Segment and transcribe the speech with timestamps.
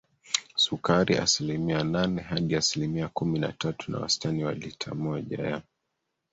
[0.55, 5.61] sukari asilimia nane hadi asilimia kumi na tatu na wastani wa lita moja ya